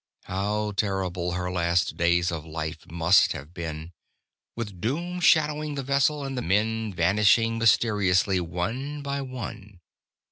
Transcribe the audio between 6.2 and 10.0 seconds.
and the men vanishing mysteriously, one by one!